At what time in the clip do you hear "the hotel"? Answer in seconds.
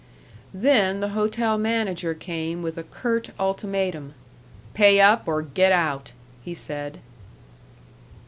0.99-1.59